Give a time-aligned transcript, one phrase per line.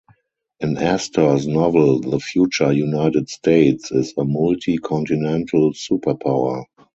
[0.61, 6.63] In Astor's novel, the future United States is a multi-continental superpower.